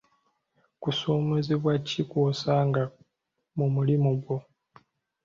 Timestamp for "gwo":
4.23-4.37